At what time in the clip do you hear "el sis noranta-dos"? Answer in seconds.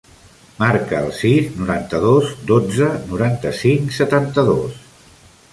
1.07-2.33